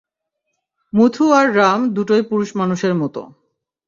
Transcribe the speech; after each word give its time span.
মুথু 0.93 1.25
আর 1.31 1.47
রাম 1.55 1.79
দুটোই 1.89 2.23
পুরুষ 2.29 2.49
মানুষের 2.55 2.93
মতো। 2.95 3.21